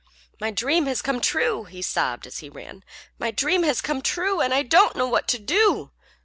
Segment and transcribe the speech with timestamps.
[0.39, 2.83] "My dream has come true!" he sobbed as he ran.
[3.19, 5.91] "My dream has come true, and I don't know what to do!"